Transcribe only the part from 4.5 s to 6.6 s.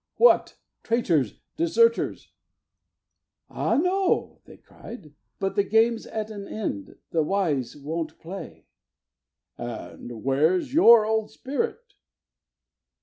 cried they; "But the 'game's' at an